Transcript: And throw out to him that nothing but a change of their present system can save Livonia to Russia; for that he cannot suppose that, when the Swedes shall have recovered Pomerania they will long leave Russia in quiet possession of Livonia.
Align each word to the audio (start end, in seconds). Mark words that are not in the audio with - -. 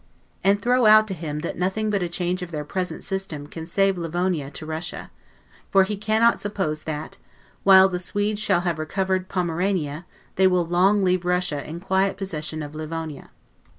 And 0.43 0.59
throw 0.59 0.87
out 0.87 1.07
to 1.09 1.13
him 1.13 1.41
that 1.41 1.59
nothing 1.59 1.91
but 1.91 2.01
a 2.01 2.09
change 2.09 2.41
of 2.41 2.49
their 2.49 2.65
present 2.65 3.03
system 3.03 3.45
can 3.45 3.67
save 3.67 3.99
Livonia 3.99 4.49
to 4.49 4.65
Russia; 4.65 5.11
for 5.69 5.83
that 5.83 5.89
he 5.89 5.95
cannot 5.95 6.39
suppose 6.39 6.85
that, 6.85 7.17
when 7.63 7.91
the 7.91 7.99
Swedes 7.99 8.41
shall 8.41 8.61
have 8.61 8.79
recovered 8.79 9.29
Pomerania 9.29 10.07
they 10.37 10.47
will 10.47 10.65
long 10.65 11.03
leave 11.03 11.23
Russia 11.23 11.63
in 11.69 11.79
quiet 11.79 12.17
possession 12.17 12.63
of 12.63 12.73
Livonia. 12.73 13.29